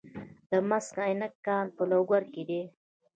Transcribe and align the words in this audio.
د 0.49 0.51
مس 0.69 0.87
عینک 1.01 1.33
کان 1.45 1.65
په 1.75 1.83
لوګر 1.91 2.23
کې 2.33 2.43
دی 2.49 2.61